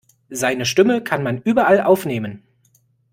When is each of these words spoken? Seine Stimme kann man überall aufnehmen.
Seine 0.31 0.65
Stimme 0.65 1.03
kann 1.03 1.21
man 1.21 1.39
überall 1.43 1.79
aufnehmen. 1.81 2.41